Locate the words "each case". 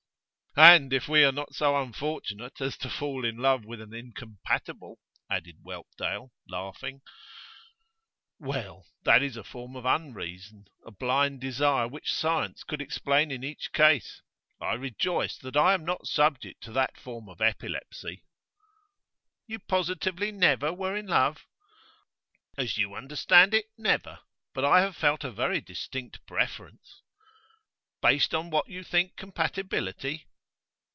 13.45-14.21